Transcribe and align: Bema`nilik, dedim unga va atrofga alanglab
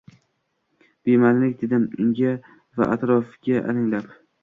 Bema`nilik, 1.09 1.53
dedim 1.65 1.87
unga 2.07 2.35
va 2.81 2.91
atrofga 2.99 3.65
alanglab 3.71 4.15